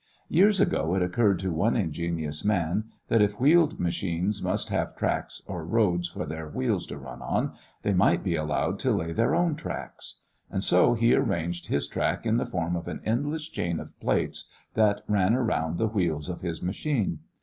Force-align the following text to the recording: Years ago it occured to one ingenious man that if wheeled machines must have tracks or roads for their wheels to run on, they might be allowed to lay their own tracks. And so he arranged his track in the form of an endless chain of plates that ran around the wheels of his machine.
Years 0.29 0.59
ago 0.59 0.95
it 0.95 1.03
occured 1.03 1.37
to 1.41 1.51
one 1.53 1.75
ingenious 1.75 2.43
man 2.43 2.85
that 3.07 3.21
if 3.21 3.39
wheeled 3.39 3.79
machines 3.79 4.41
must 4.41 4.69
have 4.69 4.95
tracks 4.95 5.43
or 5.45 5.63
roads 5.63 6.07
for 6.09 6.25
their 6.25 6.49
wheels 6.49 6.87
to 6.87 6.97
run 6.97 7.21
on, 7.21 7.53
they 7.83 7.93
might 7.93 8.23
be 8.23 8.35
allowed 8.35 8.79
to 8.79 8.91
lay 8.93 9.11
their 9.13 9.35
own 9.35 9.53
tracks. 9.55 10.21
And 10.49 10.63
so 10.63 10.95
he 10.95 11.13
arranged 11.13 11.67
his 11.67 11.87
track 11.87 12.25
in 12.25 12.37
the 12.37 12.47
form 12.47 12.75
of 12.75 12.87
an 12.87 13.01
endless 13.05 13.47
chain 13.47 13.79
of 13.79 13.99
plates 13.99 14.49
that 14.73 15.03
ran 15.07 15.35
around 15.35 15.77
the 15.77 15.87
wheels 15.89 16.29
of 16.29 16.41
his 16.41 16.63
machine. 16.63 17.19